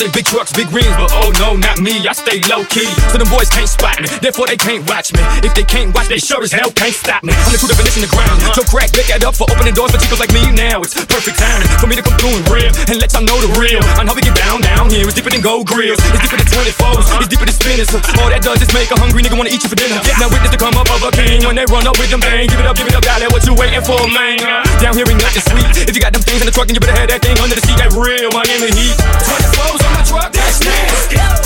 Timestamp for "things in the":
26.24-26.54